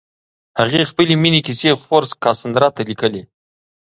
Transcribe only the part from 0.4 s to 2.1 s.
هغې خپلې مینې کیسې خور